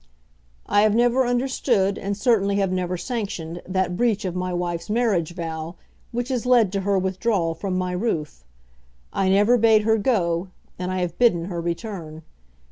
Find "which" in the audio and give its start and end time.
6.11-6.29